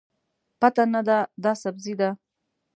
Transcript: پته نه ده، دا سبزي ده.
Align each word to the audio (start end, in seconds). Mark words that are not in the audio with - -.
پته 0.59 0.83
نه 0.93 1.01
ده، 1.07 1.17
دا 1.43 1.51
سبزي 1.63 1.93
ده. 1.99 2.09